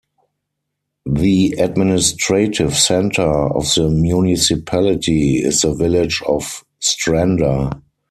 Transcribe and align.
The 1.05 1.51
administrative 1.59 2.75
centre 2.75 3.21
of 3.21 3.71
the 3.75 3.87
municipality 3.87 5.35
is 5.35 5.61
the 5.61 5.75
village 5.75 6.23
of 6.25 6.65
Stranda. 6.81 7.79